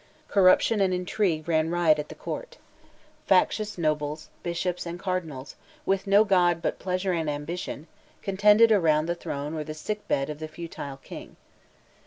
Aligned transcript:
Corruption 0.27 0.81
and 0.81 0.95
intrigue 0.95 1.47
ran 1.47 1.69
riot 1.69 1.99
at 1.99 2.09
the 2.09 2.15
court. 2.15 2.57
Factious 3.27 3.77
nobles, 3.77 4.29
bishops, 4.41 4.87
and 4.87 4.99
cardinals, 4.99 5.55
with 5.85 6.07
no 6.07 6.23
God 6.23 6.59
but 6.59 6.79
pleasure 6.79 7.13
and 7.13 7.29
ambition, 7.29 7.85
contended 8.23 8.71
around 8.71 9.05
the 9.05 9.13
throne 9.13 9.53
or 9.53 9.63
the 9.63 9.75
sick 9.75 10.07
bed 10.07 10.27
of 10.31 10.39
the 10.39 10.47
futile 10.47 10.97
King. 11.03 11.35